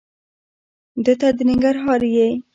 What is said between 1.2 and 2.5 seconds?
د ننګرهار یې؟